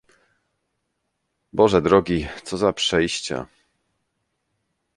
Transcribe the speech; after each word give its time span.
"Boże 1.53 1.81
drogi, 1.81 2.27
co 2.43 2.57
za 2.57 2.73
przejścia!" 2.73 3.47